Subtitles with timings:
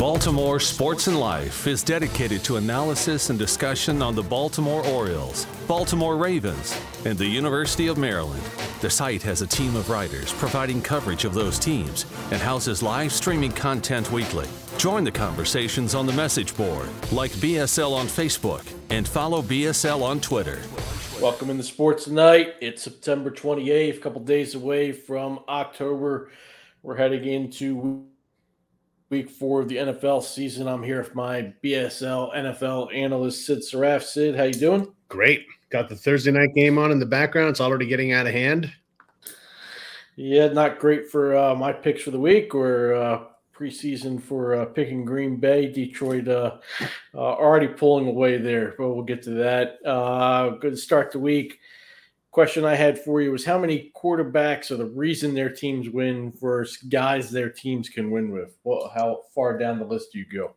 [0.00, 6.16] Baltimore Sports and Life is dedicated to analysis and discussion on the Baltimore Orioles, Baltimore
[6.16, 8.42] Ravens, and the University of Maryland.
[8.80, 13.12] The site has a team of writers providing coverage of those teams and houses live
[13.12, 14.48] streaming content weekly.
[14.78, 20.18] Join the conversations on the message board, like BSL on Facebook, and follow BSL on
[20.18, 20.62] Twitter.
[21.20, 22.54] Welcome in the sports tonight.
[22.62, 26.30] It's September 28th, a couple days away from October.
[26.82, 28.06] We're heading into
[29.10, 30.68] week four of the NFL season.
[30.68, 34.04] I'm here with my BSL NFL analyst Sid Saraf.
[34.04, 34.92] Sid, how you doing?
[35.08, 35.46] Great.
[35.68, 37.50] Got the Thursday night game on in the background.
[37.50, 38.72] It's already getting out of hand.
[40.14, 44.66] Yeah, not great for uh, my picks for the week or uh, preseason for uh,
[44.66, 45.72] picking Green Bay.
[45.72, 46.58] Detroit uh,
[47.12, 49.84] uh, already pulling away there, but we'll get to that.
[49.84, 51.58] Uh, good start to start the week
[52.30, 56.32] question I had for you was how many quarterbacks are the reason their teams win
[56.40, 58.56] versus guys their teams can win with?
[58.64, 60.54] Well, how far down the list do you go?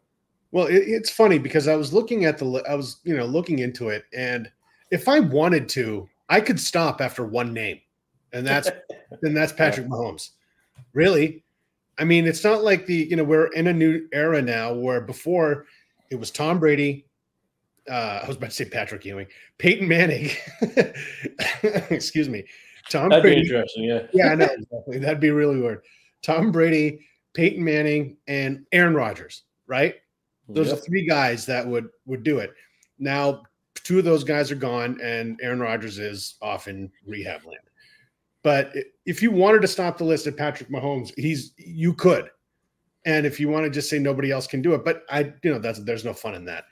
[0.51, 3.59] Well, it, it's funny because I was looking at the I was you know looking
[3.59, 4.51] into it, and
[4.91, 7.79] if I wanted to, I could stop after one name,
[8.33, 8.69] and that's
[9.21, 10.29] then that's Patrick Mahomes.
[10.93, 11.43] Really,
[11.97, 15.01] I mean, it's not like the you know we're in a new era now where
[15.01, 15.65] before
[16.11, 17.05] it was Tom Brady,
[17.89, 20.29] uh, I was about to say Patrick Ewing, Peyton Manning.
[21.89, 22.45] Excuse me.
[22.89, 23.41] Tom That'd Brady.
[23.41, 23.83] be interesting.
[23.85, 24.01] Yeah.
[24.13, 24.45] yeah, I know.
[24.45, 24.97] Exactly.
[24.99, 25.83] That'd be really weird.
[26.21, 29.95] Tom Brady, Peyton Manning, and Aaron Rodgers, right?
[30.49, 30.77] Those yep.
[30.77, 32.53] are three guys that would would do it.
[32.99, 33.43] Now,
[33.75, 37.59] two of those guys are gone, and Aaron Rodgers is off in rehab land.
[38.43, 38.73] But
[39.05, 42.29] if you wanted to stop the list at Patrick Mahomes, he's you could.
[43.05, 45.51] And if you want to just say nobody else can do it, but I, you
[45.51, 46.65] know, that's there's no fun in that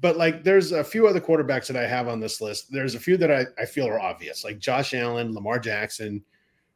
[0.00, 2.70] but like there's a few other quarterbacks that I have on this list.
[2.70, 6.24] There's a few that I, I feel are obvious, like Josh Allen, Lamar Jackson,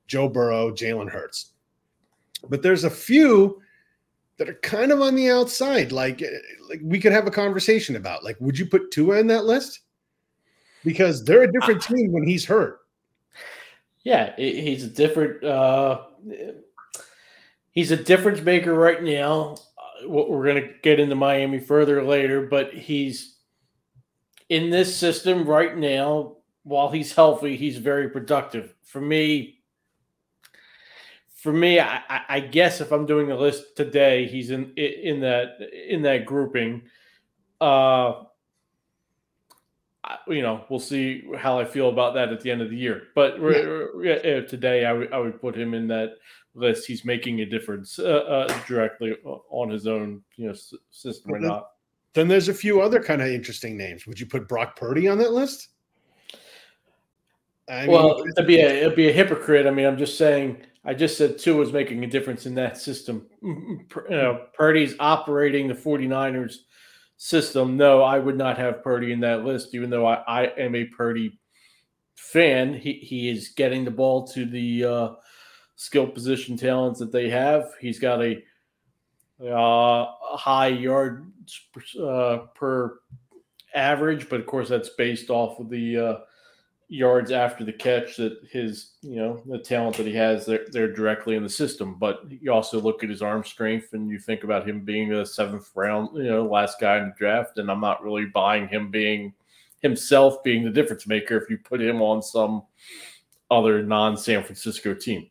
[0.07, 1.53] Joe Burrow, Jalen Hurts.
[2.49, 3.61] But there's a few
[4.37, 5.93] that are kind of on the outside.
[5.93, 6.29] Like, eh,
[6.69, 8.23] like we could have a conversation about.
[8.23, 9.81] Like, would you put Tua in that list?
[10.85, 12.81] Because they're a different team when he's hurt.
[14.05, 15.43] Yeah, he's a different.
[15.43, 16.03] uh
[17.71, 19.57] He's a difference maker right now
[20.05, 23.37] we're going to get into Miami further later, but he's
[24.49, 26.37] in this system right now.
[26.63, 28.75] While he's healthy, he's very productive.
[28.83, 29.61] For me,
[31.37, 35.59] for me, I, I guess if I'm doing a list today, he's in in that
[35.89, 36.83] in that grouping.
[37.61, 38.25] Uh,
[40.27, 43.05] you know, we'll see how I feel about that at the end of the year.
[43.15, 44.41] But yeah.
[44.41, 46.17] today, I would I would put him in that
[46.57, 51.35] list, he's making a difference uh, uh, directly on his own, you know, s- system
[51.35, 51.69] or not.
[52.15, 54.07] Then there's a few other kind of interesting names.
[54.07, 55.69] Would you put Brock Purdy on that list?
[57.69, 59.67] I well, mean, it'd be a it'd be a hypocrite.
[59.67, 60.63] I mean, I'm just saying.
[60.85, 63.27] I just said Tua was making a difference in that system.
[63.43, 66.59] You know, Purdy's operating the 49ers
[67.17, 67.77] system.
[67.77, 70.85] No, I would not have Purdy in that list, even though I, I am a
[70.85, 71.39] Purdy
[72.15, 72.73] fan.
[72.73, 75.09] He he is getting the ball to the uh,
[75.77, 77.73] skill position talents that they have.
[77.81, 78.43] He's got a,
[79.45, 80.07] uh,
[80.37, 81.31] high yard
[82.03, 82.99] uh, per
[83.75, 86.17] average, but of course that's based off of the uh,
[86.89, 90.93] yards after the catch that his you know the talent that he has they're, they're
[90.93, 91.97] directly in the system.
[91.99, 95.27] But you also look at his arm strength and you think about him being a
[95.27, 97.59] seventh round you know last guy in the draft.
[97.59, 99.35] And i'm not really buying him being
[99.81, 102.63] himself being the difference maker if you put him on some
[103.51, 105.29] other non san francisco team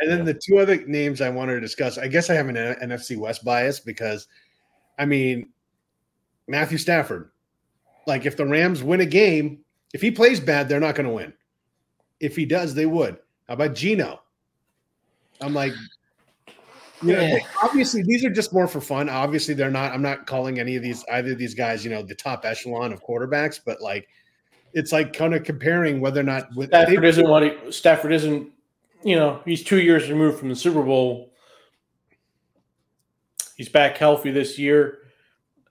[0.00, 2.56] and then the two other names I wanted to discuss, I guess I have an
[2.56, 4.26] NFC West bias because,
[4.98, 5.50] I mean,
[6.48, 7.30] Matthew Stafford.
[8.06, 9.60] Like, if the Rams win a game,
[9.94, 11.32] if he plays bad, they're not going to win.
[12.20, 13.18] If he does, they would.
[13.48, 14.20] How about Geno?
[15.40, 15.72] I'm like,
[17.02, 17.38] you know, yeah.
[17.62, 19.08] obviously these are just more for fun.
[19.08, 19.92] Obviously, they're not.
[19.92, 22.92] I'm not calling any of these either of these guys, you know, the top echelon
[22.92, 24.08] of quarterbacks, but like,
[24.72, 28.50] it's like kind of comparing whether or not with, Stafford isn't what he, Stafford isn't
[29.04, 31.32] you know, he's two years removed from the Super Bowl.
[33.56, 34.98] He's back healthy this year.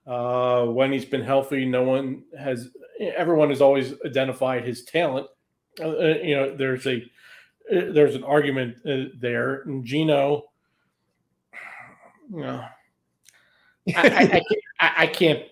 [0.06, 2.70] Uh, when he's been healthy, no one has,
[3.00, 5.28] everyone has always identified his talent.
[5.80, 6.98] Uh, uh you know, there's a,
[7.72, 9.62] uh, there's an argument uh, there.
[9.62, 10.44] And Geno,
[12.32, 12.64] you know,
[13.96, 14.42] I, I,
[14.80, 15.44] I, I can't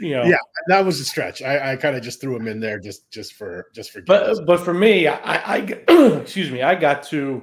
[0.00, 1.42] you know, yeah, that was a stretch.
[1.42, 4.00] I, I kind of just threw him in there just just for just for.
[4.02, 5.58] But but for me, I, I
[6.22, 7.42] excuse me, I got to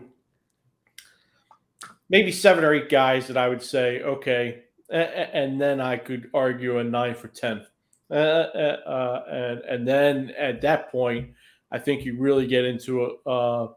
[2.10, 6.80] maybe seven or eight guys that I would say okay, and then I could argue
[6.80, 7.66] a nine for ten,
[8.10, 11.32] uh, uh, uh, and and then at that point,
[11.72, 13.68] I think you really get into a uh,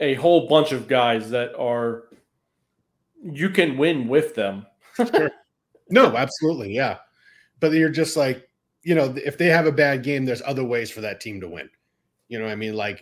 [0.00, 2.04] a whole bunch of guys that are
[3.22, 4.66] you can win with them
[4.96, 5.30] sure.
[5.90, 6.98] No, absolutely, yeah.
[7.60, 8.48] But you're just like,
[8.82, 11.48] you know, if they have a bad game, there's other ways for that team to
[11.48, 11.70] win.
[12.28, 13.00] You know, I mean, like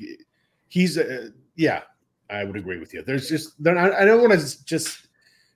[0.69, 1.82] he's, uh, yeah,
[2.31, 3.02] I would agree with you.
[3.02, 5.08] There's just, they're not, I don't want to just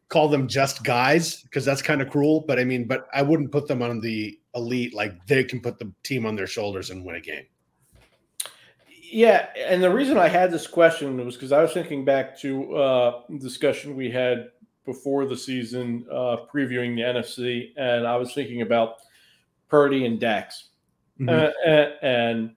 [0.08, 2.40] call them just guys because that's kind of cruel.
[2.40, 5.78] But I mean, but I wouldn't put them on the elite like they can put
[5.78, 7.44] the team on their shoulders and win a game.
[9.08, 12.74] Yeah, and the reason I had this question was because I was thinking back to
[12.76, 14.50] uh, discussion we had
[14.86, 18.96] before the season, uh, previewing the NFC, and I was thinking about
[19.68, 20.68] Purdy and Dax,
[21.20, 21.28] mm-hmm.
[21.28, 22.54] uh, and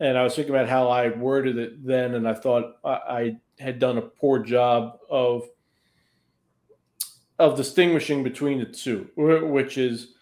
[0.00, 3.36] and I was thinking about how I worded it then, and I thought I, I
[3.58, 5.48] had done a poor job of
[7.38, 10.13] of distinguishing between the two, which is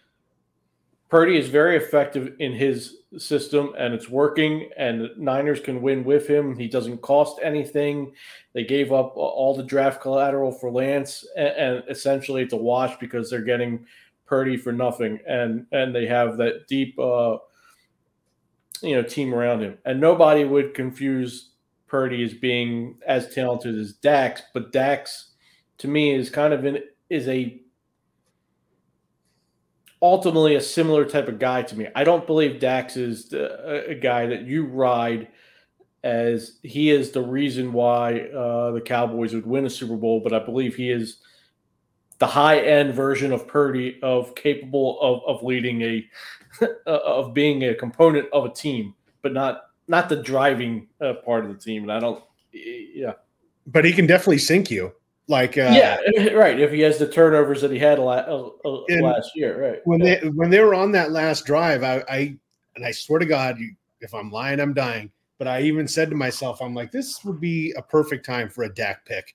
[1.12, 6.26] Purdy is very effective in his system and it's working, and Niners can win with
[6.26, 6.56] him.
[6.56, 8.12] He doesn't cost anything.
[8.54, 12.96] They gave up all the draft collateral for Lance, and, and essentially it's a wash
[12.98, 13.84] because they're getting
[14.24, 17.36] Purdy for nothing, and and they have that deep, uh,
[18.80, 21.50] you know, team around him, and nobody would confuse
[21.88, 25.32] Purdy as being as talented as Dax, but Dax,
[25.76, 26.78] to me, is kind of in
[27.10, 27.61] is a
[30.02, 31.87] ultimately a similar type of guy to me.
[31.94, 35.28] I don't believe Dax is the, a guy that you ride
[36.02, 40.32] as he is the reason why uh, the Cowboys would win a Super Bowl, but
[40.32, 41.19] I believe he is
[42.19, 46.06] the high end version of Purdy of capable of, of leading a
[46.87, 51.52] of being a component of a team, but not not the driving uh, part of
[51.52, 51.82] the team.
[51.82, 52.22] And I don't,
[52.52, 53.14] yeah.
[53.66, 54.93] But he can definitely sink you.
[55.28, 55.98] Like uh, yeah,
[56.34, 56.58] right.
[56.58, 59.80] If he has the turnovers that he had la- uh, uh last year, right?
[59.84, 60.20] When yeah.
[60.20, 62.36] they when they were on that last drive, I, I
[62.74, 63.58] and I swear to God,
[64.00, 65.10] if I'm lying, I'm dying.
[65.38, 68.64] But I even said to myself, I'm like, this would be a perfect time for
[68.64, 69.34] a Dak pick.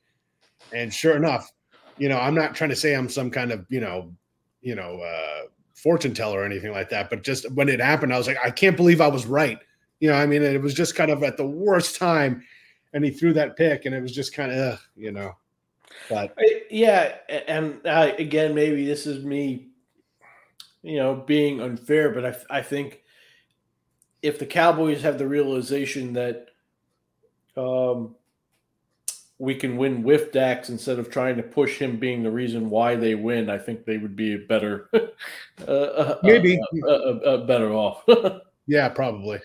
[0.73, 1.51] And sure enough,
[1.97, 4.13] you know, I'm not trying to say I'm some kind of you know,
[4.61, 7.09] you know, uh, fortune teller or anything like that.
[7.09, 9.59] But just when it happened, I was like, I can't believe I was right.
[9.99, 12.43] You know, I mean, it was just kind of at the worst time,
[12.93, 15.31] and he threw that pick, and it was just kind of, you know.
[16.09, 16.35] But
[16.69, 17.15] yeah,
[17.47, 19.67] and uh, again, maybe this is me,
[20.83, 23.03] you know, being unfair, but I I think
[24.21, 26.49] if the Cowboys have the realization that
[27.55, 28.15] um,
[29.39, 32.95] we can win with Dax instead of trying to push him being the reason why
[32.95, 34.89] they win, I think they would be a better,
[35.67, 38.03] uh, uh, maybe uh, uh, better off.
[38.67, 39.39] yeah, probably.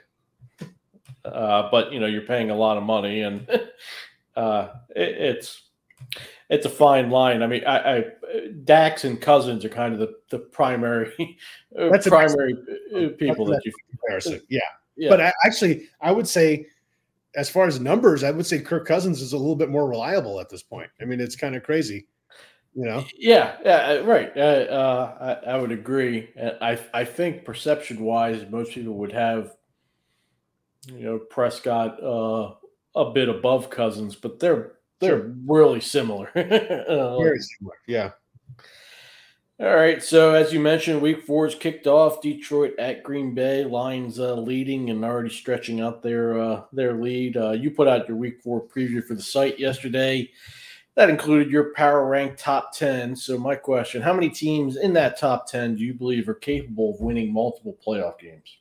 [1.22, 3.46] but you know, you're paying a lot of money, and
[4.36, 5.62] it, it's
[6.52, 7.42] it's a fine line.
[7.42, 8.04] I mean, I, I
[8.64, 11.38] Dax and Cousins are kind of the the primary
[11.72, 12.54] that's primary
[12.94, 14.42] a, people that you comparison.
[14.50, 14.60] Yeah.
[14.96, 15.08] yeah.
[15.08, 16.66] But I, actually, I would say,
[17.34, 20.40] as far as numbers, I would say Kirk Cousins is a little bit more reliable
[20.40, 20.90] at this point.
[21.00, 22.06] I mean, it's kind of crazy,
[22.74, 23.02] you know.
[23.16, 24.30] Yeah, yeah, right.
[24.36, 26.28] Uh, uh, I, I would agree.
[26.60, 29.56] I I think perception wise, most people would have,
[30.86, 32.52] you know, Prescott uh,
[32.94, 34.72] a bit above Cousins, but they're
[35.02, 36.30] they're really similar.
[36.36, 37.76] Uh, Very similar.
[37.86, 38.10] Yeah.
[39.60, 40.02] All right.
[40.02, 42.20] So as you mentioned, Week Four is kicked off.
[42.20, 43.64] Detroit at Green Bay.
[43.64, 47.36] Lions uh, leading and already stretching out their uh, their lead.
[47.36, 50.30] Uh, you put out your Week Four preview for the site yesterday.
[50.96, 53.14] That included your power rank top ten.
[53.14, 56.94] So my question: How many teams in that top ten do you believe are capable
[56.94, 58.58] of winning multiple playoff games?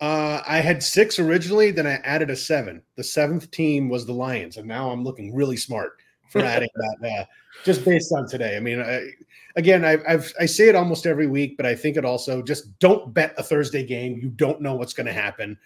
[0.00, 2.82] Uh, I had six originally, then I added a seven.
[2.96, 5.92] The seventh team was the Lions, and now I'm looking really smart
[6.30, 7.10] for adding that.
[7.10, 7.24] Uh,
[7.64, 9.08] just based on today, I mean, I,
[9.56, 12.78] again, I, I've I say it almost every week, but I think it also just
[12.78, 14.18] don't bet a Thursday game.
[14.22, 15.56] You don't know what's going to happen.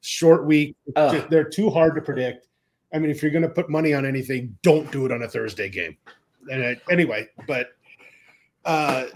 [0.00, 2.48] Short week, just, they're too hard to predict.
[2.94, 5.28] I mean, if you're going to put money on anything, don't do it on a
[5.28, 5.96] Thursday game.
[6.50, 7.68] And anyway, but
[8.64, 9.06] uh,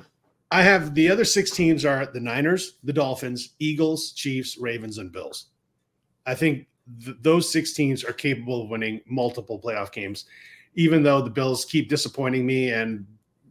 [0.50, 5.12] I have the other six teams are the Niners, the Dolphins, Eagles, Chiefs, Ravens, and
[5.12, 5.46] Bills.
[6.26, 6.66] I think
[7.04, 10.24] th- those six teams are capable of winning multiple playoff games,
[10.74, 13.06] even though the Bills keep disappointing me and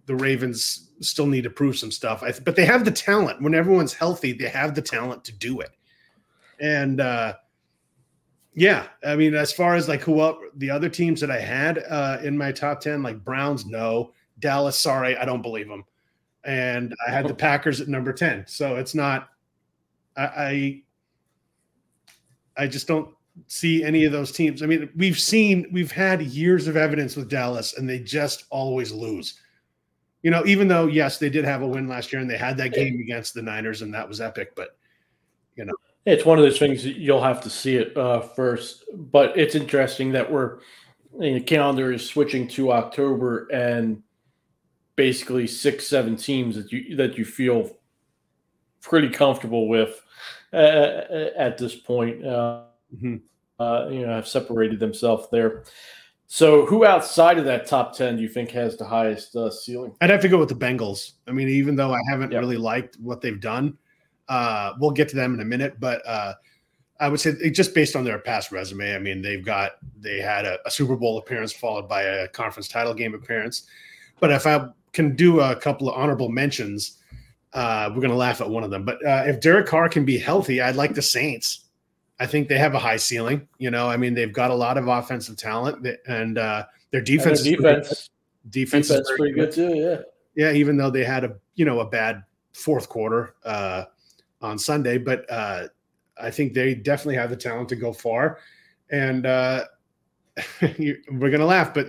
[0.08, 2.22] the Ravens still need to prove some stuff.
[2.22, 3.42] Th- but they have the talent.
[3.42, 5.72] When everyone's healthy, they have the talent to do it.
[6.60, 7.36] And uh,
[8.56, 11.84] yeah, I mean, as far as like who up the other teams that I had
[11.88, 14.14] uh, in my top ten, like Browns, no.
[14.40, 15.84] Dallas, sorry, I don't believe them
[16.48, 18.46] and I had the Packers at number 10.
[18.48, 19.30] So it's not
[20.16, 20.82] I, I
[22.60, 23.10] I just don't
[23.46, 24.64] see any of those teams.
[24.64, 28.92] I mean, we've seen we've had years of evidence with Dallas and they just always
[28.92, 29.40] lose.
[30.24, 32.58] You know, even though yes, they did have a win last year and they had
[32.58, 34.78] that game against the Niners and that was epic, but
[35.56, 35.74] you know.
[36.06, 40.14] It's one of those things you'll have to see it uh, first, but it's interesting
[40.14, 40.60] that we're
[41.20, 44.02] the calendar is switching to October and
[44.98, 47.72] basically six, seven teams that you that you feel
[48.82, 50.04] pretty comfortable with
[50.52, 51.02] uh,
[51.38, 52.26] at this point.
[52.26, 52.64] Uh,
[52.94, 53.16] mm-hmm.
[53.60, 55.64] uh, you know, have separated themselves there.
[56.30, 59.96] So, who outside of that top ten do you think has the highest uh, ceiling?
[60.02, 61.14] I'd have to go with the Bengals.
[61.26, 62.42] I mean, even though I haven't yep.
[62.42, 63.78] really liked what they've done,
[64.28, 65.80] uh, we'll get to them in a minute.
[65.80, 66.34] But uh,
[67.00, 70.46] I would say just based on their past resume, I mean, they've got they had
[70.46, 73.68] a, a, Super Bowl appearance followed by a conference title game appearance.
[74.20, 76.98] But if I can do a couple of honorable mentions,
[77.54, 78.84] uh, we're going to laugh at one of them.
[78.84, 81.66] But uh, if Derek Carr can be healthy, I'd like the Saints.
[82.20, 83.48] I think they have a high ceiling.
[83.60, 87.46] You know, I mean, they've got a lot of offensive talent, and uh, their defense,
[87.46, 88.10] and their defense,
[88.50, 89.54] defense, defense is pretty good.
[89.54, 89.76] good too.
[89.76, 90.52] Yeah, yeah.
[90.52, 92.24] Even though they had a you know a bad
[92.54, 93.84] fourth quarter uh,
[94.42, 95.68] on Sunday, but uh,
[96.20, 98.40] I think they definitely have the talent to go far.
[98.90, 99.66] And uh,
[100.62, 101.88] we're gonna laugh, but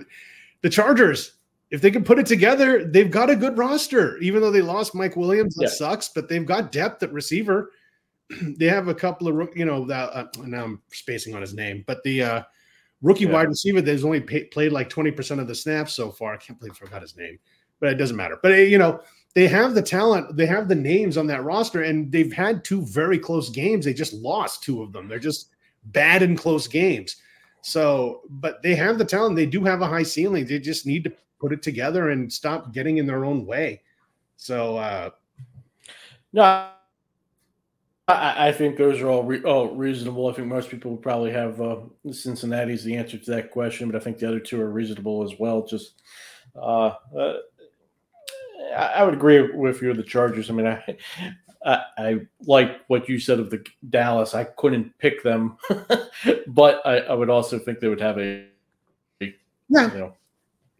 [0.61, 1.38] the Chargers,
[1.71, 4.17] if they can put it together, they've got a good roster.
[4.17, 5.69] Even though they lost Mike Williams, that yeah.
[5.69, 7.71] sucks, but they've got depth at receiver.
[8.57, 11.83] they have a couple of you know that uh, now I'm spacing on his name,
[11.85, 12.43] but the uh,
[13.01, 13.33] rookie yeah.
[13.33, 16.33] wide receiver that's only pay, played like 20% of the snaps so far.
[16.33, 17.37] I can't believe I forgot his name,
[17.79, 18.39] but it doesn't matter.
[18.41, 19.01] But you know,
[19.35, 22.81] they have the talent, they have the names on that roster, and they've had two
[22.87, 23.85] very close games.
[23.85, 25.07] They just lost two of them.
[25.07, 25.49] They're just
[25.85, 27.17] bad in close games.
[27.61, 29.35] So, but they have the talent.
[29.35, 30.45] They do have a high ceiling.
[30.45, 33.81] They just need to put it together and stop getting in their own way.
[34.37, 35.09] So, uh,
[36.33, 36.69] no,
[38.07, 40.27] I, I think those are all, re- all reasonable.
[40.29, 41.77] I think most people would probably have uh,
[42.11, 45.39] Cincinnati's the answer to that question, but I think the other two are reasonable as
[45.39, 45.65] well.
[45.65, 46.01] Just
[46.55, 47.33] uh, uh
[48.75, 49.93] I would agree with you.
[49.93, 50.49] The Chargers.
[50.49, 50.97] I mean, I,
[51.65, 54.35] I, I like what you said of the Dallas.
[54.35, 55.57] I couldn't pick them,
[56.47, 58.45] but I, I, would also think they would have a,
[59.21, 59.35] a
[59.69, 59.91] yeah.
[59.91, 60.13] You know,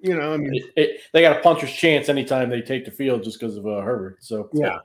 [0.02, 2.92] you know, I mean, it, it, they got a puncher's chance anytime they take the
[2.92, 4.18] field just because of uh, Herbert.
[4.24, 4.80] So yeah.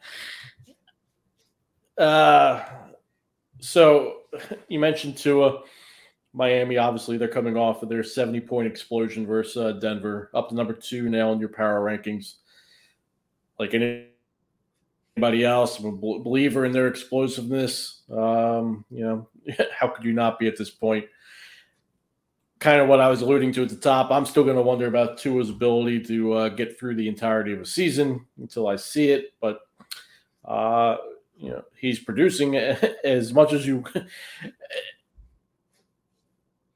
[1.97, 2.65] Uh,
[3.61, 4.23] so
[4.69, 5.63] you mentioned Tua.
[6.37, 10.55] Miami, obviously, they're coming off of their 70 point explosion versus uh, Denver, up to
[10.57, 12.35] number two now in your power rankings
[13.59, 18.03] like anybody else, I'm a believer in their explosiveness.
[18.11, 19.29] Um, you know,
[19.79, 21.07] how could you not be at this point?
[22.65, 24.11] Kind of what I was alluding to at the top.
[24.11, 27.61] I'm still going to wonder about Tua's ability to uh, get through the entirety of
[27.61, 29.35] a season until I see it.
[29.39, 29.61] But
[30.47, 30.97] uh,
[31.37, 32.57] you know, he's producing
[33.05, 33.85] as much as you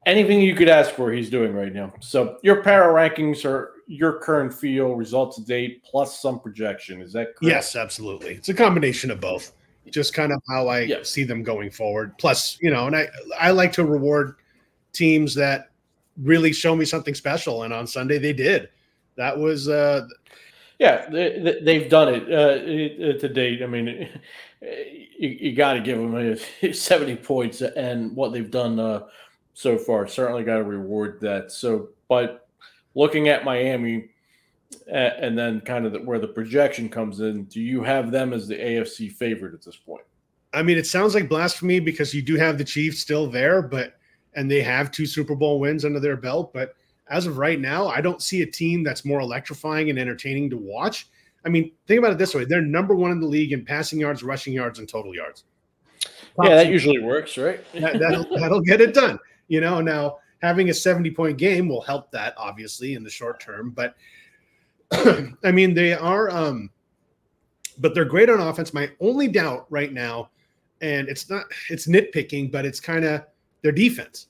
[0.05, 1.95] anything you could ask for, he's doing right now.
[2.01, 7.01] So your power rankings are your current feel, results to date, plus some projection.
[7.01, 7.45] Is that correct?
[7.45, 8.35] Yes, absolutely.
[8.35, 9.53] It's a combination of both.
[9.91, 11.09] Just kind of how I yes.
[11.09, 12.13] see them going forward.
[12.19, 13.09] Plus, you know, and I
[13.41, 14.35] I like to reward
[14.93, 15.68] teams that
[16.23, 17.63] really show me something special.
[17.63, 18.69] And on Sunday they did.
[19.17, 20.07] That was uh
[20.79, 23.63] yeah, they, have done it uh, to date.
[23.63, 24.09] I mean,
[24.63, 29.07] you, you got to give them 70 points and what they've done uh,
[29.55, 30.07] so far.
[30.07, 31.51] Certainly got to reward that.
[31.51, 32.49] So, but
[32.95, 34.11] looking at Miami
[34.87, 38.47] and then kind of the, where the projection comes in, do you have them as
[38.47, 40.05] the AFC favorite at this point?
[40.53, 43.98] I mean, it sounds like blasphemy because you do have the Chiefs still there, but
[44.39, 46.53] and they have two Super Bowl wins under their belt.
[46.53, 46.77] But
[47.11, 50.57] as of right now, I don't see a team that's more electrifying and entertaining to
[50.57, 51.09] watch.
[51.45, 53.99] I mean, think about it this way: they're number one in the league in passing
[53.99, 55.43] yards, rushing yards, and total yards.
[56.41, 57.61] Yeah, that usually works, right?
[57.75, 59.19] that, that'll, that'll get it done.
[59.49, 63.41] You know, now having a 70 point game will help that obviously in the short
[63.41, 63.97] term, but
[64.93, 66.71] I mean, they are, um,
[67.79, 68.73] but they're great on offense.
[68.73, 70.31] My only doubt right now,
[70.81, 73.25] and it's not, it's nitpicking, but it's kind of
[73.63, 74.29] their defense.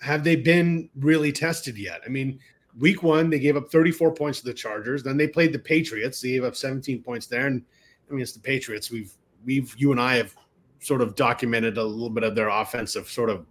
[0.00, 2.00] Have they been really tested yet?
[2.06, 2.38] I mean,
[2.78, 5.02] week one, they gave up 34 points to the Chargers.
[5.02, 6.20] Then they played the Patriots.
[6.20, 7.46] They gave up 17 points there.
[7.46, 7.62] And
[8.08, 8.90] I mean, it's the Patriots.
[8.90, 9.12] We've,
[9.44, 10.34] we've, you and I have
[10.80, 13.46] sort of documented a little bit of their offensive sort of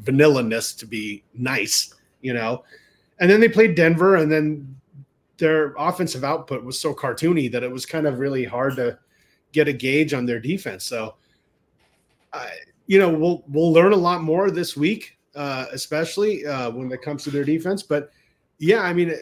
[0.00, 2.64] vanilla-ness to be nice, you know.
[3.18, 4.76] And then they played Denver, and then
[5.38, 8.98] their offensive output was so cartoony that it was kind of really hard to
[9.52, 10.84] get a gauge on their defense.
[10.84, 11.14] So,
[12.32, 12.50] I,
[12.86, 17.02] you know, we'll we'll learn a lot more this week, uh, especially uh, when it
[17.02, 17.82] comes to their defense.
[17.82, 18.10] But
[18.58, 19.14] yeah, I mean,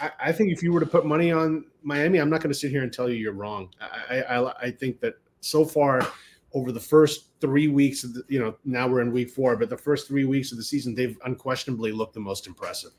[0.00, 2.58] I, I think if you were to put money on Miami, I'm not going to
[2.58, 3.70] sit here and tell you you're wrong.
[3.80, 6.06] I, I I think that so far
[6.54, 9.68] over the first three weeks of the, you know, now we're in week four, but
[9.68, 12.92] the first three weeks of the season, they've unquestionably looked the most impressive.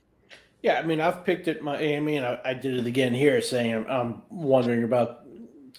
[0.62, 3.74] Yeah, I mean, I've picked it Miami, and I, I did it again here, saying
[3.74, 5.26] I'm, I'm wondering about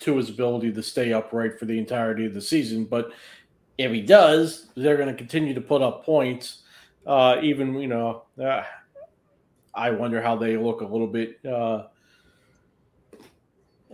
[0.00, 2.84] Tua's ability to stay upright for the entirety of the season.
[2.84, 3.10] But
[3.78, 6.62] if he does, they're going to continue to put up points.
[7.06, 8.62] Uh, even you know, uh,
[9.74, 11.84] I wonder how they look a little bit uh,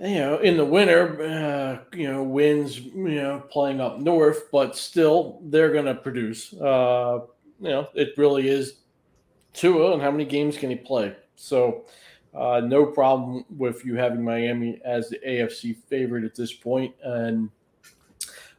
[0.01, 4.77] you know, in the winter, uh, you know, winds, you know, playing up north, but
[4.77, 6.53] still they're going to produce.
[6.55, 7.21] Uh,
[7.61, 8.75] you know, it really is
[9.53, 11.15] Tua and how many games can he play?
[11.37, 11.85] So,
[12.35, 16.95] uh, no problem with you having Miami as the AFC favorite at this point.
[17.05, 17.51] And,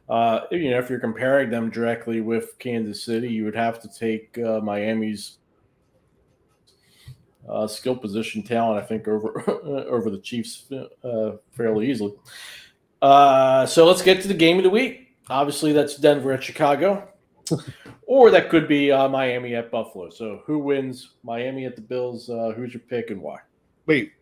[0.08, 3.88] uh, you know, if you're comparing them directly with Kansas City, you would have to
[3.88, 5.38] take uh, Miami's
[7.48, 9.42] uh, skill position talent, I think, over
[9.88, 12.14] over the Chiefs uh, fairly easily.
[13.00, 15.16] Uh, so let's get to the game of the week.
[15.28, 17.08] Obviously, that's Denver at Chicago,
[18.06, 20.10] or that could be uh, Miami at Buffalo.
[20.10, 21.10] So who wins?
[21.22, 22.28] Miami at the Bills.
[22.28, 23.38] Uh, who's your pick and why?
[23.86, 24.12] Wait,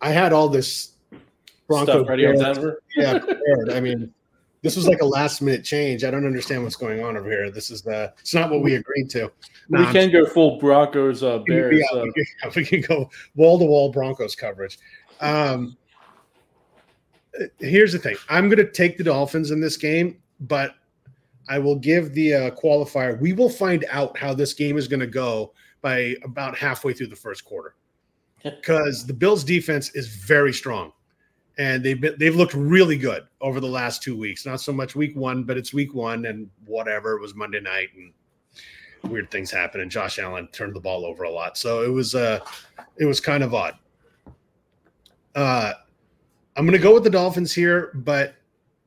[0.00, 0.92] I had all this
[1.66, 2.82] Bronco Stuff ready on Denver.
[2.96, 3.70] Yeah, prepared.
[3.70, 4.12] I mean,
[4.62, 6.04] this was like a last minute change.
[6.04, 7.50] I don't understand what's going on over here.
[7.50, 9.30] This is the it's not what we agreed to.
[9.68, 11.80] we can go full Broncos uh, Bears.
[11.92, 14.78] Yeah, we, can, we can go wall to wall Broncos coverage.
[15.20, 15.76] Um,
[17.58, 20.74] here's the thing: I'm going to take the Dolphins in this game, but
[21.48, 23.18] I will give the uh, qualifier.
[23.20, 27.06] We will find out how this game is going to go by about halfway through
[27.06, 27.76] the first quarter,
[28.42, 30.92] because the Bills' defense is very strong
[31.58, 34.46] and they've been they've looked really good over the last two weeks.
[34.46, 37.16] Not so much week one, but it's week one and whatever.
[37.16, 38.12] It was Monday night and
[39.10, 39.80] weird things happen.
[39.80, 41.58] and Josh Allen turned the ball over a lot.
[41.58, 42.40] So it was uh
[42.96, 43.74] it was kind of odd.
[45.34, 45.72] Uh
[46.56, 48.34] I'm gonna go with the Dolphins here, but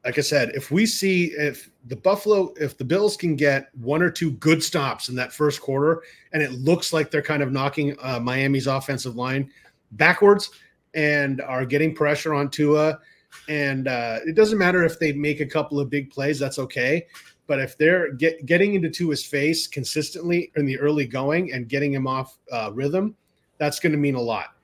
[0.03, 4.01] like I said, if we see if the Buffalo, if the Bills can get one
[4.01, 6.01] or two good stops in that first quarter,
[6.33, 9.51] and it looks like they're kind of knocking uh, Miami's offensive line
[9.91, 10.49] backwards,
[10.93, 12.99] and are getting pressure on Tua.
[13.47, 17.05] And uh, it doesn't matter if they make a couple of big plays, that's okay.
[17.47, 21.93] But if they're get, getting into Tua's face consistently in the early going and getting
[21.93, 23.15] him off uh, rhythm,
[23.57, 24.55] that's going to mean a lot.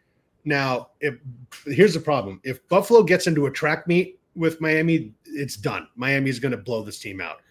[0.45, 1.15] Now, if
[1.65, 5.89] here's the problem: if Buffalo gets into a track meet with Miami, it's done.
[5.95, 7.41] Miami is going to blow this team out.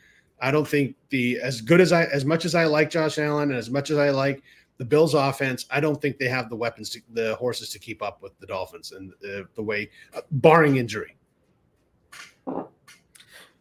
[0.41, 3.51] I don't think the as good as I as much as I like Josh Allen
[3.51, 4.43] and as much as I like
[4.79, 8.03] the Bills' offense, I don't think they have the weapons, to, the horses to keep
[8.03, 11.17] up with the Dolphins and uh, the way, uh, barring injury.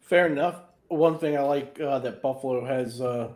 [0.02, 0.62] Fair enough.
[0.90, 3.30] One thing I like uh, that Buffalo has uh,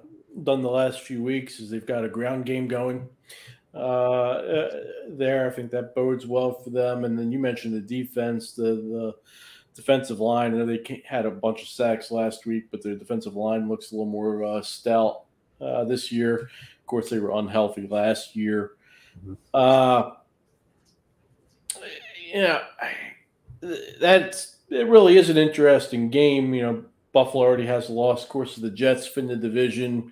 [0.43, 3.07] done the last few weeks is they've got a ground game going
[3.73, 5.47] uh, uh, there.
[5.47, 7.05] I think that bodes well for them.
[7.05, 9.15] And then you mentioned the defense, the the
[9.73, 10.53] defensive line.
[10.53, 13.91] I know they had a bunch of sacks last week, but their defensive line looks
[13.91, 15.23] a little more stout
[15.59, 16.49] this year
[16.89, 18.71] course, they were unhealthy last year.
[19.17, 19.33] Mm-hmm.
[19.53, 20.11] Uh,
[22.33, 22.63] yeah,
[23.99, 24.87] that's it.
[24.87, 26.53] Really is an interesting game.
[26.53, 28.25] You know, Buffalo already has lost.
[28.25, 30.11] Of course, to the Jets in the division.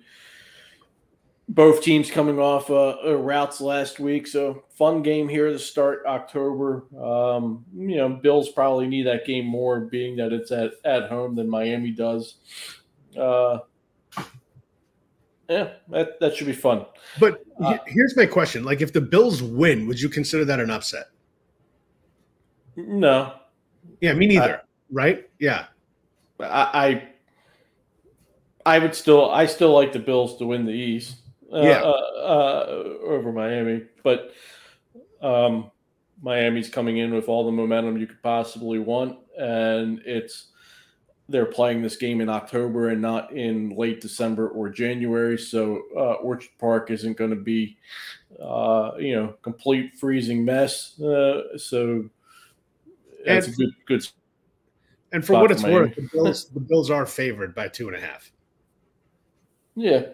[1.50, 6.02] Both teams coming off uh, uh, routes last week, so fun game here to start
[6.06, 6.84] October.
[7.02, 11.34] Um, you know, Bills probably need that game more, being that it's at at home
[11.36, 12.34] than Miami does.
[13.18, 13.60] Uh,
[15.48, 16.86] yeah, that, that should be fun.
[17.18, 20.70] But uh, here's my question: like, if the Bills win, would you consider that an
[20.70, 21.06] upset?
[22.76, 23.34] No.
[24.00, 24.58] Yeah, me neither.
[24.58, 25.30] I, right?
[25.38, 25.66] Yeah.
[26.40, 27.08] I,
[28.64, 31.16] I, I would still, I still like the Bills to win the East.
[31.52, 31.80] Uh, yeah.
[31.80, 34.32] Uh, uh, over Miami, but
[35.22, 35.70] um,
[36.22, 40.48] Miami's coming in with all the momentum you could possibly want, and it's
[41.28, 45.36] they're playing this game in October and not in late December or January.
[45.36, 47.76] So uh, Orchard Park isn't going to be,
[48.42, 50.98] uh, you know, complete freezing mess.
[51.00, 52.08] Uh, so
[53.24, 54.08] it's a good good.
[55.12, 58.00] And for what it's worth, the Bills the Bills are favored by two and a
[58.00, 58.30] half.
[59.74, 60.06] Yeah.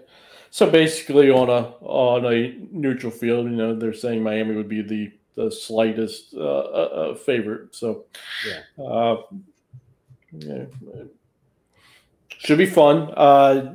[0.51, 4.83] So basically, on a on a neutral field, you know, they're saying Miami would be
[4.83, 7.75] the the slightest uh, uh, uh favorite.
[7.75, 8.05] So,
[8.47, 9.17] yeah
[10.39, 10.65] yeah.
[12.39, 13.11] Should be fun.
[13.17, 13.75] Uh,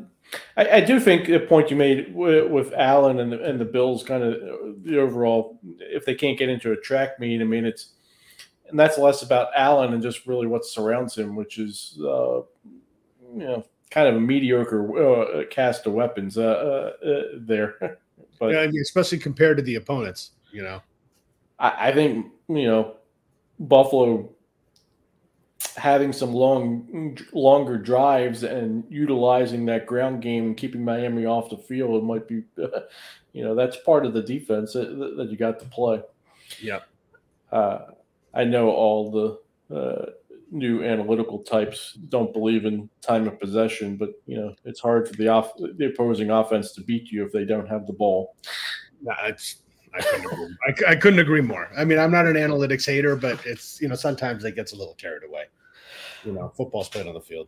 [0.56, 3.66] I, I, do think the point you made with, with Allen and the, and the
[3.66, 7.66] Bills, kind of the overall, if they can't get into a track meet, I mean,
[7.66, 7.94] it's
[8.70, 12.42] and that's less about Allen and just really what surrounds him, which is uh,
[13.34, 17.76] you know kind of a mediocre uh, cast of weapons uh, uh, uh there.
[18.40, 20.82] but yeah, I mean, especially compared to the opponents, you know,
[21.58, 22.98] I, I think you know
[23.60, 24.30] Buffalo
[25.76, 31.58] having some long longer drives and utilizing that ground game and keeping Miami off the
[31.58, 32.44] field it might be
[33.34, 36.02] you know that's part of the defense that, that you got to play.
[36.62, 36.80] Yeah.
[37.52, 37.80] Uh,
[38.34, 40.06] I know all the uh,
[40.52, 45.16] new analytical types don't believe in time of possession, but you know it's hard for
[45.16, 48.36] the off the opposing offense to beat you if they don't have the ball.
[49.02, 49.58] Nah, it's
[49.94, 51.70] I couldn't, agree, I, I couldn't agree more.
[51.78, 54.76] I mean, I'm not an analytics hater, but it's you know sometimes it gets a
[54.76, 55.46] little carried away.
[56.24, 57.48] You know, football's played on the field.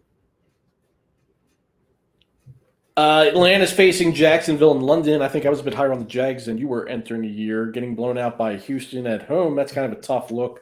[2.97, 5.21] Uh, Atlanta's facing Jacksonville in London.
[5.21, 7.27] I think I was a bit higher on the Jags than you were entering the
[7.27, 7.67] year.
[7.67, 10.62] Getting blown out by Houston at home, that's kind of a tough look.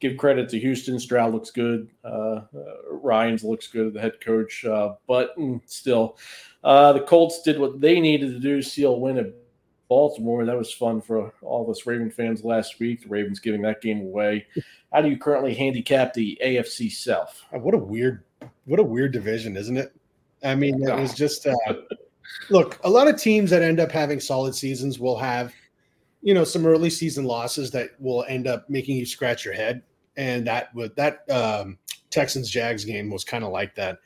[0.00, 0.98] Give credit to Houston.
[0.98, 1.88] Stroud looks good.
[2.04, 2.42] Uh, uh,
[2.90, 4.64] Ryans looks good, the head coach.
[4.64, 5.34] Uh, but
[5.66, 6.18] still,
[6.64, 9.32] uh, the Colts did what they needed to do, seal win at
[9.92, 10.46] Baltimore.
[10.46, 13.02] That was fun for all of us Raven fans last week.
[13.02, 14.46] The Ravens giving that game away.
[14.90, 17.38] How do you currently handicap the AFC South?
[17.54, 18.24] Uh, what a weird,
[18.64, 19.94] what a weird division, isn't it?
[20.42, 21.54] I mean, it was just uh,
[22.50, 22.80] look.
[22.84, 25.52] A lot of teams that end up having solid seasons will have,
[26.22, 29.82] you know, some early season losses that will end up making you scratch your head.
[30.16, 31.76] And that with that um,
[32.08, 33.98] Texans Jags game was kind of like that,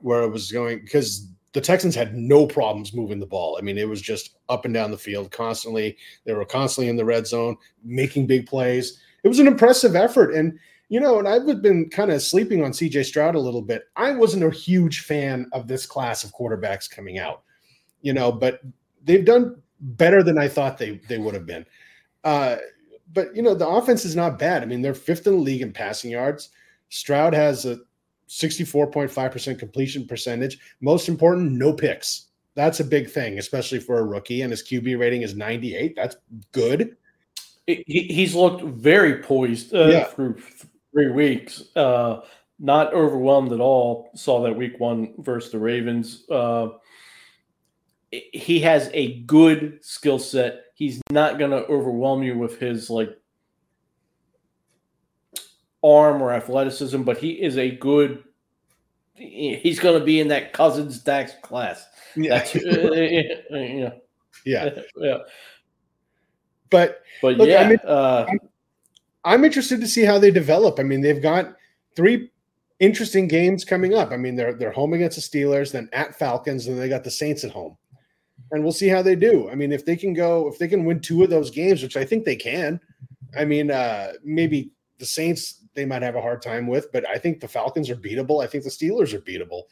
[0.00, 3.56] where it was going because the Texans had no problems moving the ball.
[3.56, 5.96] I mean, it was just up and down the field constantly.
[6.24, 9.00] They were constantly in the red zone, making big plays.
[9.22, 10.34] It was an impressive effort.
[10.34, 10.58] And
[10.90, 13.84] you know, and I've been kind of sleeping on CJ Stroud a little bit.
[13.96, 17.42] I wasn't a huge fan of this class of quarterbacks coming out,
[18.02, 18.60] you know, but
[19.02, 21.64] they've done better than I thought they they would have been.
[22.24, 22.56] Uh,
[23.12, 24.62] but you know, the offense is not bad.
[24.62, 26.50] I mean, they're fifth in the league in passing yards.
[26.88, 27.78] Stroud has a
[28.28, 30.58] 64.5% completion percentage.
[30.80, 32.28] Most important, no picks.
[32.54, 34.42] That's a big thing, especially for a rookie.
[34.42, 35.94] And his QB rating is 98.
[35.96, 36.16] That's
[36.52, 36.96] good.
[37.66, 40.04] He's looked very poised uh, yeah.
[40.04, 40.36] through
[40.92, 41.64] three weeks.
[41.74, 42.20] Uh,
[42.58, 44.10] not overwhelmed at all.
[44.14, 46.24] Saw that week one versus the Ravens.
[46.30, 46.68] Uh,
[48.10, 50.66] he has a good skill set.
[50.74, 53.18] He's not going to overwhelm you with his like
[55.84, 58.24] arm or athleticism, but he is a good.
[59.14, 61.86] He's going to be in that Cousins Dax class.
[62.16, 62.38] Yeah.
[62.38, 63.90] That's, uh, yeah.
[64.44, 64.78] yeah.
[64.96, 65.18] yeah.
[66.70, 68.26] But but look, yeah, I mean, uh,
[69.24, 70.80] I'm interested to see how they develop.
[70.80, 71.54] I mean, they've got
[71.94, 72.30] three
[72.80, 74.10] interesting games coming up.
[74.10, 77.10] I mean, they're they're home against the Steelers, then at Falcons, and they got the
[77.10, 77.76] Saints at home.
[78.50, 79.48] And we'll see how they do.
[79.48, 81.96] I mean, if they can go, if they can win two of those games, which
[81.96, 82.80] I think they can.
[83.36, 87.18] I mean, uh, maybe the Saints they might have a hard time with, but I
[87.18, 88.42] think the Falcons are beatable.
[88.42, 89.64] I think the Steelers are beatable,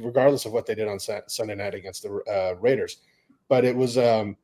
[0.00, 2.98] regardless of what they did on Sunday night against the uh, Raiders.
[3.48, 4.36] But it was um,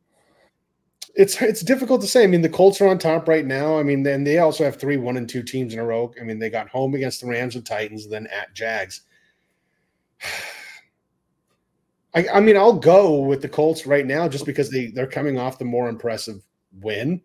[1.15, 2.25] it's it's difficult to say.
[2.25, 3.79] I mean, the Colts are on top right now.
[3.79, 6.13] I mean, then they also have three one and two teams in a row.
[6.21, 9.03] I mean, they got home against the Rams and Titans, then at Jags.
[12.17, 15.39] I, I mean, I'll go with the Colts right now just because they they're coming
[15.39, 16.43] off the more impressive
[16.81, 17.21] win,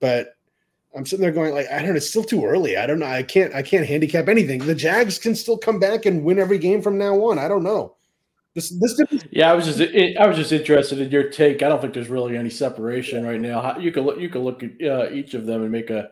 [0.00, 0.35] but
[0.96, 1.96] I'm sitting there going like I don't know.
[1.96, 2.76] It's still too early.
[2.76, 3.06] I don't know.
[3.06, 3.54] I can't.
[3.54, 4.60] I can't handicap anything.
[4.60, 7.38] The Jags can still come back and win every game from now on.
[7.38, 7.96] I don't know.
[8.54, 8.98] This, this
[9.30, 9.78] yeah, I was just
[10.18, 11.62] I was just interested in your take.
[11.62, 13.76] I don't think there's really any separation right now.
[13.76, 16.08] You can look you can look at uh, each of them and make a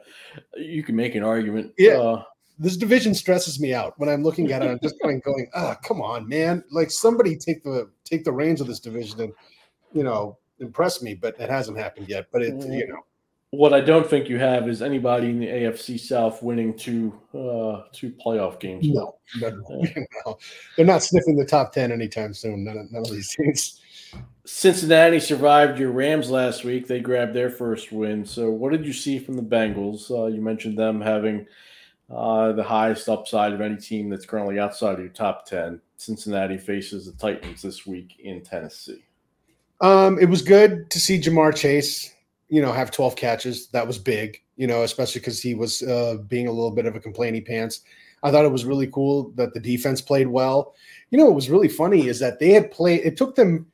[0.55, 1.73] you can make an argument.
[1.79, 2.23] Yeah, uh,
[2.59, 4.70] this division stresses me out when I'm looking at it.
[4.70, 6.62] I'm just going going, ah, oh, come on, man!
[6.70, 9.33] Like somebody take the take the reins of this division and
[9.94, 11.14] you know impress me.
[11.14, 12.27] But it hasn't happened yet.
[12.31, 13.07] But it you know
[13.57, 17.83] what I don't think you have is anybody in the AFC South winning two uh,
[17.93, 18.88] two playoff games.
[18.88, 19.51] No, no,
[20.27, 20.38] no,
[20.77, 22.64] they're not sniffing the top ten anytime soon.
[22.64, 23.81] None of, none of these teams.
[24.45, 26.87] Cincinnati survived your Rams last week.
[26.87, 28.25] They grabbed their first win.
[28.25, 30.11] So, what did you see from the Bengals?
[30.11, 31.47] Uh, you mentioned them having
[32.11, 35.81] uh, the highest upside of any team that's currently outside of your top ten.
[35.97, 39.05] Cincinnati faces the Titans this week in Tennessee.
[39.81, 42.13] Um, it was good to see Ja'Marr Chase
[42.55, 43.67] you know, have 12 catches.
[43.69, 46.95] That was big, you know, especially because he was uh, being a little bit of
[46.95, 47.81] a complaining pants.
[48.23, 50.75] I thought it was really cool that the defense played well.
[51.11, 53.67] You know, what was really funny is that they had played, it took them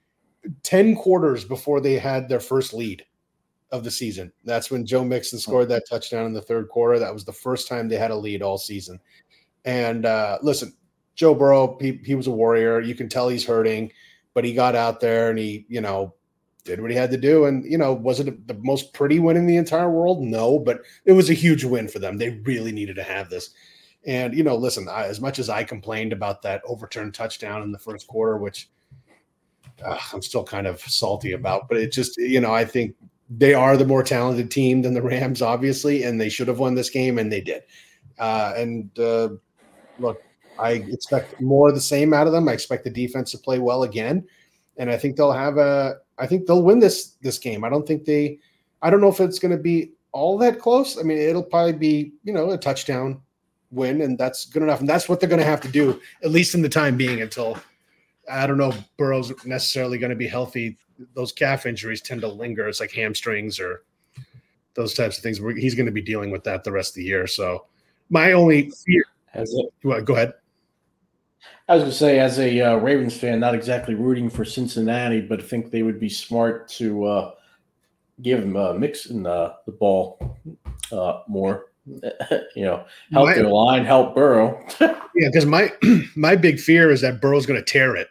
[0.62, 3.04] 10 quarters before they had their first lead
[3.70, 4.32] of the season.
[4.46, 6.98] That's when Joe Mixon scored that touchdown in the third quarter.
[6.98, 8.98] That was the first time they had a lead all season.
[9.66, 10.74] And uh, listen,
[11.16, 12.80] Joe Burrow, he, he was a warrior.
[12.80, 13.92] You can tell he's hurting,
[14.32, 16.14] but he got out there and he, you know,
[16.60, 17.46] did what he had to do.
[17.46, 20.22] And, you know, was it the most pretty win in the entire world?
[20.22, 22.16] No, but it was a huge win for them.
[22.16, 23.50] They really needed to have this.
[24.06, 27.72] And, you know, listen, I, as much as I complained about that overturned touchdown in
[27.72, 28.70] the first quarter, which
[29.84, 32.94] uh, I'm still kind of salty about, but it just, you know, I think
[33.28, 36.74] they are the more talented team than the Rams, obviously, and they should have won
[36.74, 37.62] this game, and they did.
[38.18, 39.28] Uh, and uh,
[39.98, 40.22] look,
[40.58, 42.48] I expect more of the same out of them.
[42.48, 44.26] I expect the defense to play well again,
[44.76, 47.64] and I think they'll have a I think they'll win this this game.
[47.64, 48.38] I don't think they.
[48.82, 50.98] I don't know if it's going to be all that close.
[50.98, 53.20] I mean, it'll probably be you know a touchdown
[53.70, 54.80] win, and that's good enough.
[54.80, 57.22] And that's what they're going to have to do at least in the time being
[57.22, 57.58] until
[58.30, 60.76] I don't know Burrow's necessarily going to be healthy
[61.14, 62.68] those calf injuries tend to linger.
[62.68, 63.84] It's like hamstrings or
[64.74, 65.38] those types of things.
[65.56, 67.26] He's going to be dealing with that the rest of the year.
[67.26, 67.66] So
[68.08, 69.04] my only fear.
[69.26, 69.72] Has it?
[69.84, 70.34] Well, go ahead.
[71.70, 75.20] I was going to say, as a uh, Ravens fan, not exactly rooting for Cincinnati,
[75.20, 77.34] but I think they would be smart to uh,
[78.22, 80.36] give him uh, Mixon uh, the ball
[80.90, 81.66] uh, more.
[81.86, 84.60] you know, help my, their line, help Burrow.
[84.80, 85.72] yeah, because my
[86.16, 88.08] my big fear is that Burrow's going to tear it,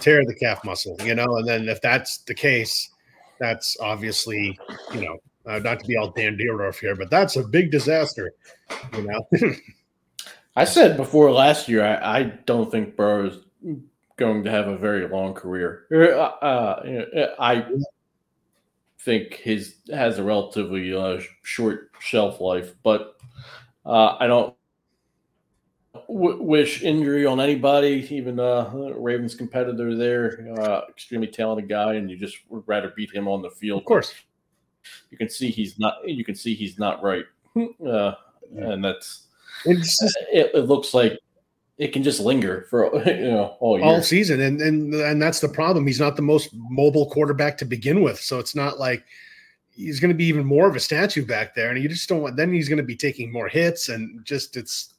[0.00, 0.96] tear the calf muscle.
[1.04, 2.90] You know, and then if that's the case,
[3.38, 4.58] that's obviously
[4.92, 8.32] you know uh, not to be all Dan Dierdorf here, but that's a big disaster.
[8.96, 9.52] You know.
[10.54, 13.38] I said before last year, I, I don't think Burrow is
[14.16, 15.86] going to have a very long career.
[15.90, 17.66] Uh, uh I
[19.00, 23.16] think his has a relatively uh, short shelf life, but
[23.84, 24.54] uh, I don't
[26.08, 32.10] w- wish injury on anybody, even uh, Ravens competitor there, uh, extremely talented guy, and
[32.10, 33.80] you just would rather beat him on the field.
[33.80, 34.14] Of course,
[35.10, 35.96] you can see he's not.
[36.04, 37.24] You can see he's not right,
[37.86, 38.12] uh,
[38.56, 39.28] and that's.
[39.66, 41.18] Just, uh, it, it looks like
[41.78, 43.86] it can just linger for you know all year.
[43.86, 45.86] all season, and and and that's the problem.
[45.86, 49.04] He's not the most mobile quarterback to begin with, so it's not like
[49.74, 52.22] he's going to be even more of a statue back there, and you just don't
[52.22, 52.36] want.
[52.36, 54.94] Then he's going to be taking more hits, and just it's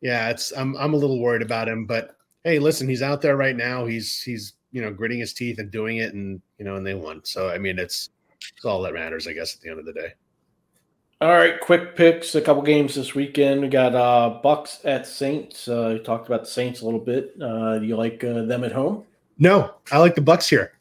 [0.00, 3.36] yeah, it's I'm I'm a little worried about him, but hey, listen, he's out there
[3.36, 3.86] right now.
[3.86, 6.94] He's he's you know gritting his teeth and doing it, and you know, and they
[6.94, 7.20] won.
[7.24, 8.10] So I mean, it's
[8.54, 10.12] it's all that matters, I guess, at the end of the day.
[11.20, 12.34] All right, quick picks.
[12.34, 13.62] A couple games this weekend.
[13.62, 15.68] We got uh Bucks at Saints.
[15.68, 17.34] Uh, talked about the Saints a little bit.
[17.40, 19.04] Uh, do you like uh, them at home?
[19.38, 20.72] No, I like the Bucks here.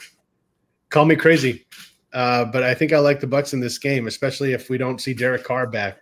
[0.89, 1.65] Call me crazy,
[2.13, 4.99] uh, but I think I like the Bucks in this game, especially if we don't
[4.99, 5.99] see Derek Carr back.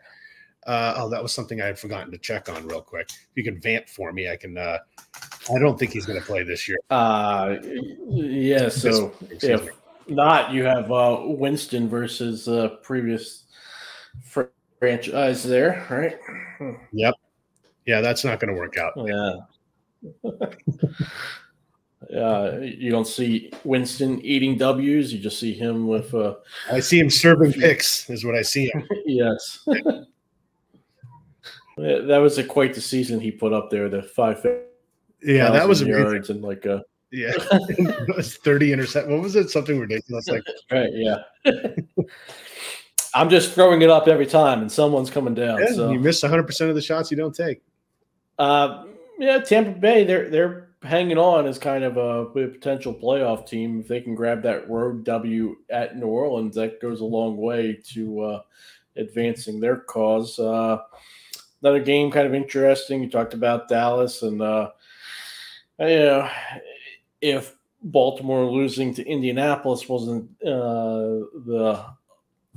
[0.66, 3.10] Uh, oh, that was something I had forgotten to check on real quick.
[3.10, 4.58] If you can vamp for me, I can.
[4.58, 4.78] Uh,
[5.54, 6.78] I don't think he's going to play this year.
[6.90, 7.58] Uh,
[8.08, 8.70] yeah.
[8.70, 9.68] So if
[10.08, 13.46] not, you have uh, Winston versus uh, previous
[14.80, 16.18] franchise there, right?
[16.92, 17.16] Yep.
[17.86, 18.94] Yeah, that's not going to work out.
[18.98, 19.38] Yeah.
[22.18, 25.14] uh, you don't see Winston eating W's.
[25.14, 26.14] You just see him with.
[26.14, 26.36] Uh,
[26.72, 28.10] I see him serving picks.
[28.10, 28.88] Is what I see him.
[29.06, 29.64] yes.
[31.78, 33.90] that was a quite the season he put up there.
[33.90, 34.46] The five.
[35.24, 36.84] Yeah, that was a yards and like a.
[37.14, 37.34] Yeah,
[38.22, 39.10] thirty intercept.
[39.10, 39.50] What was it?
[39.50, 40.44] Something ridiculous like.
[40.72, 40.90] right.
[40.94, 41.18] Yeah.
[43.14, 45.60] I'm just throwing it up every time, and someone's coming down.
[45.60, 47.62] Yeah, so you miss 100 percent of the shots you don't take.
[48.40, 48.86] Uh,
[49.20, 53.82] yeah, Tampa Bay, they're they're hanging on as kind of a, potential playoff team.
[53.82, 57.80] If they can grab that road W at New Orleans, that goes a long way
[57.94, 58.42] to uh,
[58.96, 60.40] advancing their cause.
[60.40, 60.80] Uh,
[61.62, 63.04] another game, kind of interesting.
[63.04, 64.72] You talked about Dallas, and uh,
[65.80, 66.30] you know,
[67.22, 71.86] if Baltimore losing to Indianapolis wasn't uh, the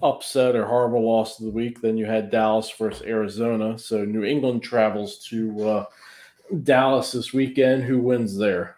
[0.05, 1.81] upset or horrible loss of the week.
[1.81, 3.79] Then you had Dallas versus Arizona.
[3.79, 5.87] So New England travels to uh,
[6.63, 7.83] Dallas this weekend.
[7.83, 8.77] Who wins there?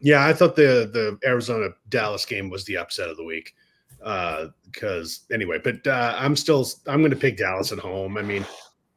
[0.00, 3.54] Yeah, I thought the the Arizona Dallas game was the upset of the week.
[3.98, 8.18] Because uh, anyway, but uh, I'm still I'm going to pick Dallas at home.
[8.18, 8.44] I mean,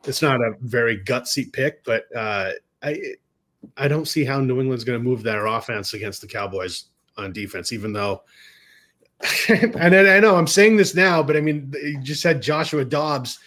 [0.05, 2.51] it's not a very gutsy pick, but uh,
[2.84, 2.99] I
[3.77, 6.86] I don't see how New England's going to move their offense against the Cowboys
[7.17, 8.23] on defense, even though
[9.49, 13.39] and I know I'm saying this now, but I mean, you just had Joshua Dobbs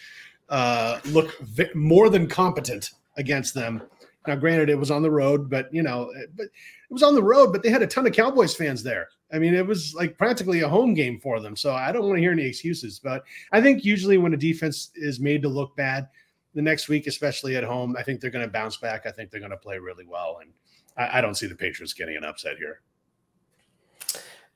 [0.49, 3.81] uh, look v- more than competent against them.
[4.27, 7.23] Now, granted, it was on the road, but you know, but it was on the
[7.23, 9.09] road, but they had a ton of Cowboys fans there.
[9.33, 11.55] I mean, it was like practically a home game for them.
[11.55, 12.99] So I don't want to hear any excuses.
[12.99, 16.07] But I think usually when a defense is made to look bad,
[16.53, 19.07] the next week, especially at home, I think they're going to bounce back.
[19.07, 20.51] I think they're going to play really well, and
[20.97, 22.81] I, I don't see the Patriots getting an upset here.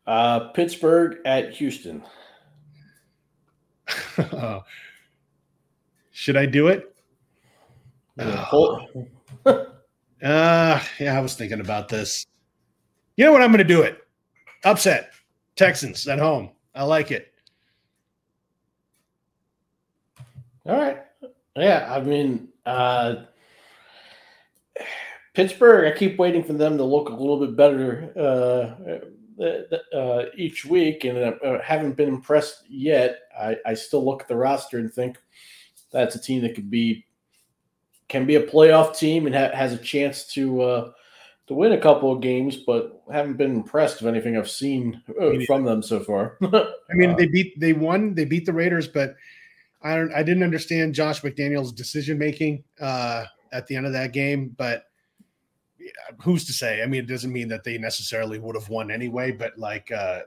[0.08, 2.02] Uh, Pittsburgh at Houston.
[4.18, 4.62] uh,
[6.12, 6.96] should I do it?
[8.18, 8.80] Uh,
[9.46, 12.26] uh, yeah, I was thinking about this.
[13.18, 13.42] You know what?
[13.42, 14.00] I'm going to do it.
[14.64, 15.12] Upset.
[15.58, 16.52] Texans at home.
[16.74, 17.34] I like it.
[20.66, 21.00] All right.
[21.56, 23.24] Yeah, I mean, uh,
[25.34, 25.92] Pittsburgh.
[25.92, 29.04] I keep waiting for them to look a little bit better.
[29.40, 33.20] Uh, uh, each week and uh, haven't been impressed yet.
[33.40, 35.20] I, I still look at the roster and think
[35.92, 37.06] that's a team that could be
[38.08, 40.92] can be a playoff team and ha- has a chance to uh,
[41.48, 45.32] to win a couple of games, but haven't been impressed with anything I've seen uh,
[45.46, 46.38] from them so far.
[46.42, 49.16] I mean, they beat they won, they beat the Raiders, but
[49.84, 54.14] I don't I didn't understand Josh McDaniels' decision making uh, at the end of that
[54.14, 54.86] game, but
[56.22, 56.82] who's to say?
[56.82, 60.22] I mean, it doesn't mean that they necessarily would have won anyway, but like, uh,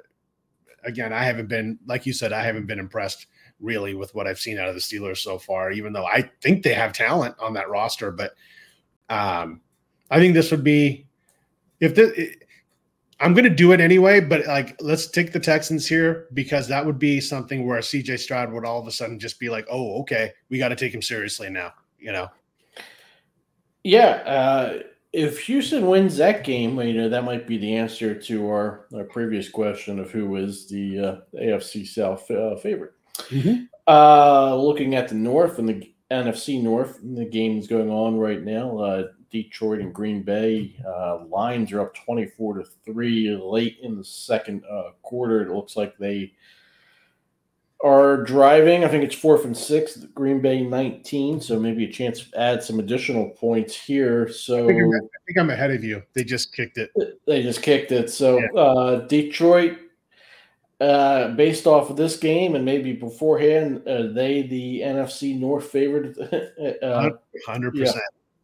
[0.85, 3.27] again, I haven't been, like you said, I haven't been impressed
[3.61, 6.63] really with what I've seen out of the Steelers so far, even though I think
[6.63, 8.11] they have talent on that roster.
[8.11, 8.35] But
[9.09, 9.61] um,
[10.11, 11.07] I think this would be,
[11.81, 12.35] if the,
[13.21, 16.85] I'm going to do it anyway, but like, let's take the Texans here because that
[16.85, 20.01] would be something where CJ Stroud would all of a sudden just be like, oh,
[20.01, 22.29] okay, we got to take him seriously now, you know?
[23.85, 24.23] Yeah.
[24.27, 24.79] Uh,
[25.13, 29.05] if Houston wins that game, you know, that might be the answer to our, our
[29.05, 32.93] previous question of who is the uh, AFC South uh, favorite.
[33.29, 33.65] Mm-hmm.
[33.89, 38.79] Uh, looking at the North and the NFC North, the game's going on right now.
[38.79, 40.77] Uh, Detroit and Green Bay.
[40.87, 45.43] Uh, Lions are up 24 to 3 late in the second uh, quarter.
[45.43, 46.33] It looks like they
[47.83, 48.85] are driving.
[48.85, 51.41] I think it's fourth and sixth, Green Bay 19.
[51.41, 54.29] So maybe a chance to add some additional points here.
[54.29, 54.91] So I think, I'm,
[55.27, 56.03] think I'm ahead of you.
[56.15, 56.91] They just kicked it.
[57.27, 58.11] They just kicked it.
[58.11, 58.61] So yeah.
[58.61, 59.79] uh, Detroit,
[60.81, 66.17] uh, based off of this game and maybe beforehand, are they the NFC North favorite?
[66.83, 67.11] Uh,
[67.49, 67.73] 100%.
[67.75, 67.93] Yeah.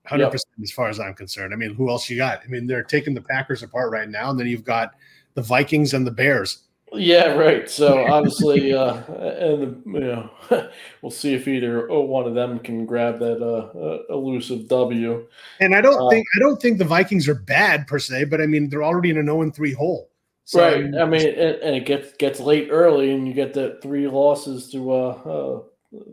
[0.06, 1.52] Hundred percent, as far as I'm concerned.
[1.52, 2.40] I mean, who else you got?
[2.44, 4.94] I mean, they're taking the Packers apart right now, and then you've got
[5.34, 6.62] the Vikings and the Bears.
[6.92, 7.68] Yeah, right.
[7.68, 10.30] So obviously, uh, and the, you know,
[11.02, 15.26] we'll see if either oh, one of them can grab that uh, uh, elusive W.
[15.60, 18.40] And I don't uh, think I don't think the Vikings are bad per se, but
[18.40, 20.10] I mean they're already in an zero oh and three hole.
[20.44, 20.94] So, right.
[20.94, 24.70] I mean, and, and, it gets gets late early, and you get that three losses
[24.70, 25.60] to uh, uh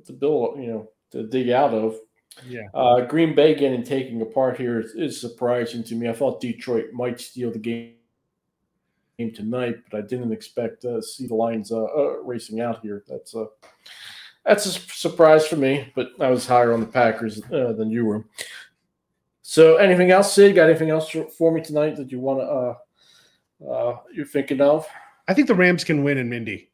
[0.06, 1.98] to build, you know, to dig out of.
[2.48, 2.64] Yeah.
[2.74, 6.10] Uh, Green Bay getting taken apart here is, is, surprising to me.
[6.10, 7.94] I thought Detroit might steal the game
[9.18, 13.04] tonight, but I didn't expect to see the Lions uh, uh, racing out here.
[13.08, 13.48] That's a
[14.46, 15.92] that's a surprise for me.
[15.96, 18.26] But I was higher on the Packers uh, than you were.
[19.42, 20.56] So, anything else, Sid?
[20.56, 24.88] Got anything else for me tonight that you want to uh, uh, you're thinking of?
[25.28, 26.70] I think the Rams can win in Indy.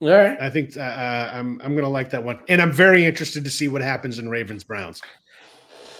[0.00, 0.40] All right.
[0.40, 3.44] I think uh, uh I'm I'm going to like that one, and I'm very interested
[3.44, 5.02] to see what happens in Ravens Browns.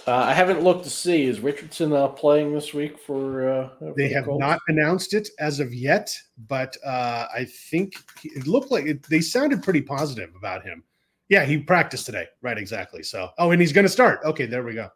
[0.06, 3.48] Uh, I haven't looked to see is Richardson uh, playing this week for.
[3.48, 4.38] Uh, for they have Colts?
[4.38, 6.16] not announced it as of yet,
[6.46, 10.84] but uh, I think it looked like it, they sounded pretty positive about him.
[11.28, 12.26] Yeah, he practiced today.
[12.40, 13.02] Right, exactly.
[13.02, 14.20] So, oh, and he's going to start.
[14.24, 14.90] Okay, there we go.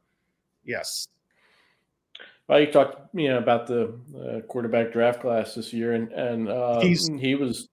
[0.64, 1.08] Yes.
[2.46, 6.48] Well, you talked, you know, about the uh, quarterback draft class this year, and and
[6.48, 7.68] uh, he was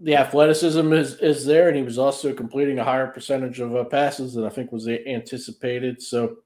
[0.00, 3.84] the athleticism is is there, and he was also completing a higher percentage of uh,
[3.84, 6.02] passes than I think was anticipated.
[6.02, 6.38] So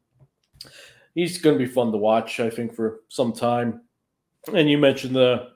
[1.15, 3.83] he's going to be fun to watch, I think, for some time.
[4.55, 5.49] And you mentioned the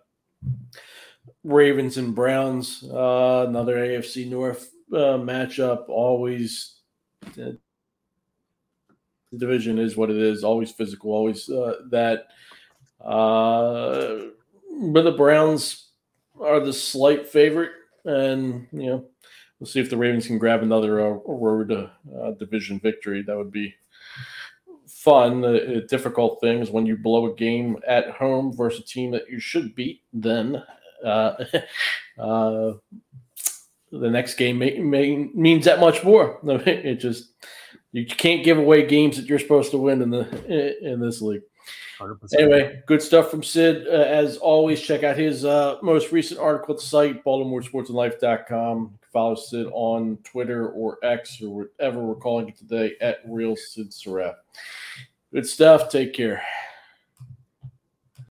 [1.45, 5.89] Ravens and Browns, uh, another AFC North uh, matchup.
[5.89, 6.81] Always,
[7.27, 7.53] uh,
[9.31, 10.43] the division is what it is.
[10.43, 11.13] Always physical.
[11.13, 12.27] Always uh, that.
[13.01, 14.31] Uh,
[14.91, 15.91] but the Browns
[16.41, 17.71] are the slight favorite
[18.05, 19.05] and you know
[19.59, 23.23] we'll see if the Ravens can grab another uh, road uh, division victory.
[23.23, 23.75] That would be
[24.87, 25.41] fun.
[25.43, 29.29] The difficult thing is when you blow a game at home versus a team that
[29.29, 30.03] you should beat.
[30.13, 30.63] Then
[31.05, 31.45] uh,
[32.19, 32.73] uh,
[33.93, 36.41] the next game may, may, means that much more.
[36.67, 37.33] It just
[37.93, 41.43] you can't give away games that you're supposed to win in the in this league.
[42.01, 42.35] 100%.
[42.39, 43.87] Anyway, good stuff from Sid.
[43.87, 48.99] Uh, as always, check out his uh, most recent article at the site, BaltimoreSportsAndLife.com.
[49.13, 53.93] Follow Sid on Twitter or X or whatever we're calling it today at Real Sid
[53.93, 54.37] Surratt.
[55.33, 55.89] Good stuff.
[55.89, 56.43] Take care.